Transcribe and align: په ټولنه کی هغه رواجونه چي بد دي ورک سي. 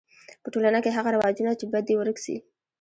په 0.43 0.47
ټولنه 0.53 0.79
کی 0.83 0.91
هغه 0.97 1.09
رواجونه 1.15 1.51
چي 1.59 1.65
بد 1.71 1.83
دي 1.87 1.95
ورک 1.97 2.17
سي. 2.25 2.35